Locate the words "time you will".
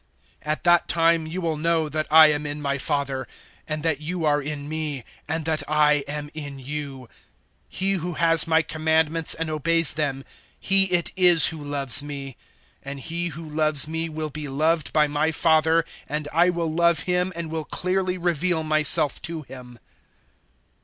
0.87-1.57